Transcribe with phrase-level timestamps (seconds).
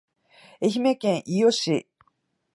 [0.61, 1.87] 愛媛県伊予市